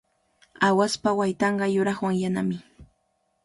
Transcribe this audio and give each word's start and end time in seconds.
Aawaspa 0.67 1.09
waytanqa 1.19 1.65
yuraqwan 1.73 2.15
yanami. 2.21 2.57